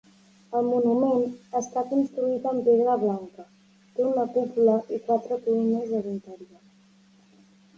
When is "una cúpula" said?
4.13-4.79